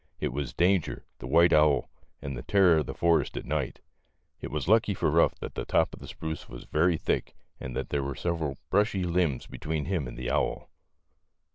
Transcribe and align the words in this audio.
It 0.19 0.33
was 0.33 0.51
Danger, 0.51 1.05
the 1.19 1.27
white 1.27 1.53
owl, 1.53 1.87
the 2.21 2.41
terror 2.41 2.77
of 2.79 2.87
the 2.87 2.93
forest 2.95 3.37
at 3.37 3.45
night. 3.45 3.81
It 4.39 4.47
w 4.47 4.55
r 4.55 4.57
as 4.57 4.67
lucky 4.67 4.95
for 4.95 5.11
Ruff 5.11 5.35
that 5.35 5.53
the 5.53 5.63
top 5.63 5.93
of 5.93 5.99
the 5.99 6.07
spruce 6.07 6.49
was 6.49 6.63
very 6.63 6.97
thick 6.97 7.35
and 7.59 7.75
that 7.75 7.89
there 7.89 8.01
were 8.01 8.15
several 8.15 8.57
brushy 8.71 9.03
limbs 9.03 9.45
between 9.45 9.85
him 9.85 10.07
and 10.07 10.17
the 10.17 10.31
owl. 10.31 10.71